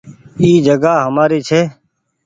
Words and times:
اي 0.41 0.49
جگآ 0.65 0.93
همآري 1.05 1.39
ڇي۔ 1.47 1.61